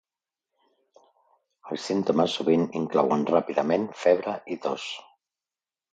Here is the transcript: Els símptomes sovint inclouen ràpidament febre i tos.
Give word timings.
Els 1.75 1.83
símptomes 1.91 2.37
sovint 2.39 2.65
inclouen 2.81 3.29
ràpidament 3.35 3.89
febre 4.05 4.35
i 4.57 4.59
tos. 4.65 4.89